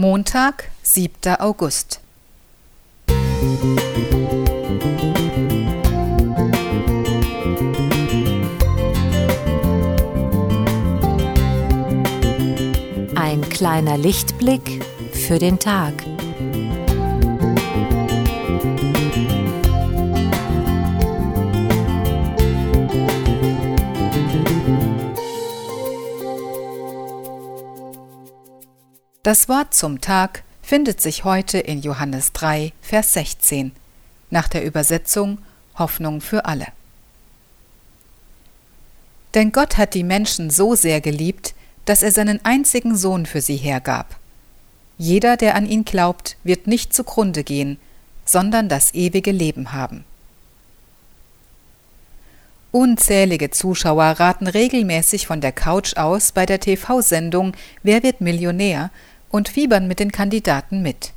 Montag, 0.00 0.70
7. 0.82 1.36
August. 1.40 2.00
Ein 13.14 13.42
kleiner 13.50 13.98
Lichtblick 13.98 14.82
für 15.12 15.38
den 15.38 15.58
Tag. 15.58 15.92
Das 29.22 29.50
Wort 29.50 29.74
zum 29.74 30.00
Tag 30.00 30.44
findet 30.62 31.02
sich 31.02 31.24
heute 31.24 31.58
in 31.58 31.82
Johannes 31.82 32.32
3, 32.32 32.72
Vers 32.80 33.12
16, 33.12 33.72
nach 34.30 34.48
der 34.48 34.64
Übersetzung 34.64 35.36
Hoffnung 35.78 36.22
für 36.22 36.46
alle. 36.46 36.68
Denn 39.34 39.52
Gott 39.52 39.76
hat 39.76 39.92
die 39.92 40.04
Menschen 40.04 40.48
so 40.48 40.74
sehr 40.74 41.02
geliebt, 41.02 41.54
dass 41.84 42.02
er 42.02 42.12
seinen 42.12 42.42
einzigen 42.46 42.96
Sohn 42.96 43.26
für 43.26 43.42
sie 43.42 43.58
hergab. 43.58 44.18
Jeder, 44.96 45.36
der 45.36 45.54
an 45.54 45.66
ihn 45.66 45.84
glaubt, 45.84 46.38
wird 46.42 46.66
nicht 46.66 46.94
zugrunde 46.94 47.44
gehen, 47.44 47.78
sondern 48.24 48.70
das 48.70 48.94
ewige 48.94 49.32
Leben 49.32 49.74
haben. 49.74 50.06
Unzählige 52.72 53.50
Zuschauer 53.50 54.04
raten 54.04 54.46
regelmäßig 54.46 55.26
von 55.26 55.40
der 55.40 55.50
Couch 55.50 55.96
aus 55.96 56.30
bei 56.30 56.46
der 56.46 56.60
TV-Sendung 56.60 57.54
Wer 57.82 58.04
wird 58.04 58.20
Millionär 58.20 58.90
und 59.28 59.48
fiebern 59.48 59.88
mit 59.88 59.98
den 59.98 60.12
Kandidaten 60.12 60.80
mit. 60.80 61.12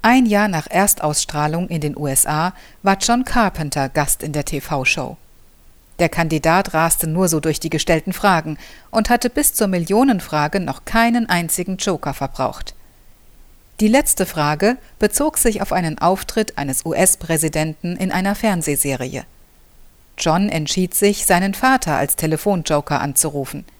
Ein 0.00 0.24
Jahr 0.24 0.48
nach 0.48 0.66
Erstausstrahlung 0.66 1.68
in 1.68 1.82
den 1.82 1.94
USA 1.94 2.54
war 2.82 2.96
John 2.98 3.26
Carpenter 3.26 3.90
Gast 3.90 4.22
in 4.22 4.32
der 4.32 4.46
TV-Show. 4.46 5.18
Der 5.98 6.08
Kandidat 6.08 6.72
raste 6.72 7.06
nur 7.06 7.28
so 7.28 7.40
durch 7.40 7.60
die 7.60 7.68
gestellten 7.68 8.14
Fragen 8.14 8.56
und 8.90 9.10
hatte 9.10 9.28
bis 9.28 9.52
zur 9.52 9.66
Millionenfrage 9.66 10.58
noch 10.58 10.86
keinen 10.86 11.28
einzigen 11.28 11.76
Joker 11.76 12.14
verbraucht. 12.14 12.74
Die 13.80 13.88
letzte 13.88 14.24
Frage 14.24 14.78
bezog 14.98 15.36
sich 15.36 15.60
auf 15.60 15.74
einen 15.74 15.98
Auftritt 15.98 16.56
eines 16.56 16.86
US-Präsidenten 16.86 17.96
in 17.96 18.10
einer 18.10 18.34
Fernsehserie. 18.34 19.26
John 20.20 20.48
entschied 20.48 20.94
sich, 20.94 21.26
seinen 21.26 21.54
Vater 21.54 21.96
als 21.96 22.16
Telefonjoker 22.16 23.00
anzurufen– 23.00 23.64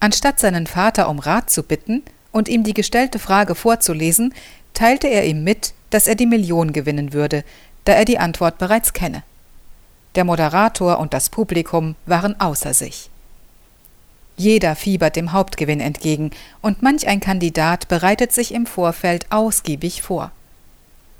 Anstatt 0.00 0.38
seinen 0.38 0.66
Vater 0.66 1.08
um 1.08 1.18
Rat 1.18 1.50
zu 1.50 1.62
bitten 1.62 2.02
und 2.30 2.48
ihm 2.48 2.62
die 2.62 2.74
gestellte 2.74 3.18
Frage 3.18 3.54
vorzulesen, 3.54 4.32
teilte 4.74 5.08
er 5.08 5.26
ihm 5.26 5.42
mit, 5.42 5.74
dass 5.90 6.06
er 6.06 6.14
die 6.14 6.26
Million 6.26 6.72
gewinnen 6.72 7.12
würde, 7.12 7.44
da 7.84 7.94
er 7.94 8.04
die 8.04 8.18
Antwort 8.18 8.58
bereits 8.58 8.92
kenne. 8.92 9.22
Der 10.14 10.24
Moderator 10.24 10.98
und 10.98 11.14
das 11.14 11.30
Publikum 11.30 11.96
waren 12.06 12.38
außer 12.40 12.74
sich. 12.74 13.10
Jeder 14.36 14.76
fiebert 14.76 15.16
dem 15.16 15.32
Hauptgewinn 15.32 15.80
entgegen, 15.80 16.30
und 16.62 16.80
manch 16.80 17.08
ein 17.08 17.18
Kandidat 17.18 17.88
bereitet 17.88 18.32
sich 18.32 18.54
im 18.54 18.66
Vorfeld 18.66 19.26
ausgiebig 19.30 20.02
vor. 20.02 20.30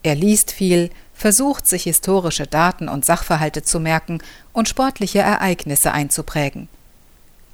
Er 0.04 0.14
liest 0.14 0.52
viel, 0.52 0.90
versucht 1.18 1.66
sich 1.66 1.82
historische 1.82 2.46
Daten 2.46 2.88
und 2.88 3.04
Sachverhalte 3.04 3.64
zu 3.64 3.80
merken 3.80 4.22
und 4.52 4.68
sportliche 4.68 5.18
Ereignisse 5.18 5.92
einzuprägen. 5.92 6.68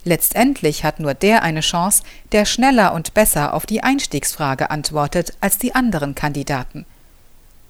Letztendlich 0.05 0.84
hat 0.84 1.01
nur 1.01 1.15
der 1.15 1.43
eine 1.43 1.62
Chance, 1.62 2.03
der 2.33 2.45
schneller 2.45 2.93
und 2.93 3.15
besser 3.15 3.55
auf 3.55 3.65
die 3.65 3.83
Einstiegsfrage 3.83 4.71
antwortet 4.71 5.33
als 5.41 5.56
die 5.56 5.75
anderen 5.75 6.15
Kandidaten. 6.15 6.84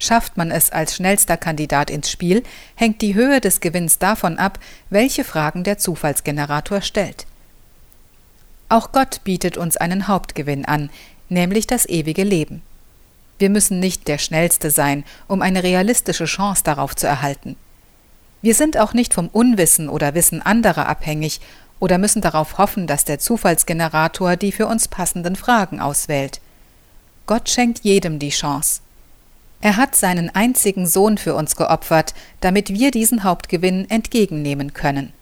Schafft 0.01 0.37
man 0.37 0.51
es 0.51 0.71
als 0.71 0.97
schnellster 0.97 1.37
Kandidat 1.37 1.91
ins 1.91 2.11
Spiel, 2.11 2.43
hängt 2.75 3.01
die 3.01 3.15
Höhe 3.15 3.41
des 3.41 3.61
Gewinns 3.61 4.01
davon 4.01 4.37
ab, 4.37 4.59
welche 4.91 5.23
Fragen 5.23 5.63
der 5.63 5.79
Zufallsgenerator 5.79 6.83
stellt. 6.83 7.25
Auch 8.69 8.91
Gott 8.91 9.21
bietet 9.23 9.57
uns 9.57 9.77
einen 9.77 10.09
Hauptgewinn 10.09 10.65
an, 10.65 10.91
nämlich 11.29 11.69
das 11.69 11.89
ewige 11.89 12.25
Leben. 12.25 12.63
Wir 13.45 13.51
müssen 13.51 13.79
nicht 13.79 14.09
der 14.09 14.17
Schnellste 14.17 14.71
sein, 14.71 15.05
um 15.29 15.43
eine 15.43 15.63
realistische 15.63 16.25
Chance 16.25 16.63
darauf 16.65 16.97
zu 16.97 17.07
erhalten. 17.07 17.57
Wir 18.41 18.55
sind 18.55 18.79
auch 18.79 18.95
nicht 18.95 19.13
vom 19.13 19.29
Unwissen 19.29 19.91
oder 19.91 20.15
Wissen 20.15 20.41
anderer 20.41 20.89
abhängig 20.89 21.43
oder 21.79 21.99
müssen 21.99 22.23
darauf 22.23 22.57
hoffen, 22.57 22.87
dass 22.87 23.05
der 23.05 23.19
Zufallsgenerator 23.19 24.37
die 24.37 24.51
für 24.51 24.67
uns 24.67 24.89
passenden 24.89 25.37
Fragen 25.37 25.79
auswählt. 25.79 26.41
Gott 27.27 27.51
schenkt 27.51 27.81
jedem 27.81 28.19
die 28.19 28.31
Chance. 28.31 28.81
Er 29.61 29.77
hat 29.77 29.95
seinen 29.95 30.35
einzigen 30.35 30.87
Sohn 30.87 31.19
für 31.19 31.35
uns 31.35 31.55
geopfert, 31.55 32.15
damit 32.41 32.71
wir 32.71 32.91
diesen 32.93 33.25
Hauptgewinn 33.25 33.91
entgegennehmen 33.91 34.73
können. 34.73 35.13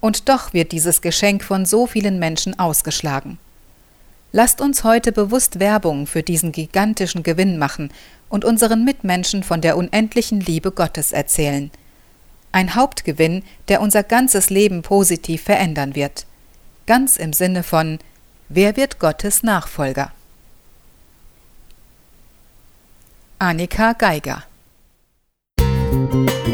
Und 0.00 0.28
doch 0.28 0.52
wird 0.52 0.72
dieses 0.72 1.00
Geschenk 1.00 1.44
von 1.44 1.64
so 1.64 1.86
vielen 1.86 2.18
Menschen 2.18 2.58
ausgeschlagen. 2.58 3.38
Lasst 4.36 4.60
uns 4.60 4.84
heute 4.84 5.12
bewusst 5.12 5.60
Werbung 5.60 6.06
für 6.06 6.22
diesen 6.22 6.52
gigantischen 6.52 7.22
Gewinn 7.22 7.56
machen 7.56 7.90
und 8.28 8.44
unseren 8.44 8.84
Mitmenschen 8.84 9.42
von 9.42 9.62
der 9.62 9.78
unendlichen 9.78 10.42
Liebe 10.42 10.72
Gottes 10.72 11.12
erzählen. 11.12 11.70
Ein 12.52 12.74
Hauptgewinn, 12.74 13.44
der 13.68 13.80
unser 13.80 14.02
ganzes 14.02 14.50
Leben 14.50 14.82
positiv 14.82 15.40
verändern 15.44 15.94
wird. 15.94 16.26
Ganz 16.84 17.16
im 17.16 17.32
Sinne 17.32 17.62
von 17.62 17.98
Wer 18.50 18.76
wird 18.76 18.98
Gottes 18.98 19.42
Nachfolger? 19.42 20.12
Annika 23.38 23.94
Geiger 23.94 24.44
Musik 25.56 26.46